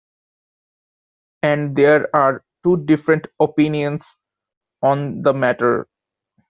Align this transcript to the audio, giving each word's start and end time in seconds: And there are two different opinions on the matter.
And 1.43 1.75
there 1.75 2.09
are 2.15 2.43
two 2.63 2.77
different 2.85 3.27
opinions 3.39 4.03
on 4.81 5.21
the 5.21 5.31
matter. 5.31 5.87